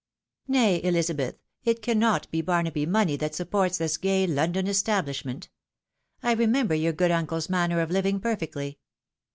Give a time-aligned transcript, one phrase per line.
[0.47, 5.47] "Nay, Elizabeth, it cannot be Barnaby money that sup ports this gay London establishment.
[6.23, 8.79] I remember your good uncle's manner of living perfectly.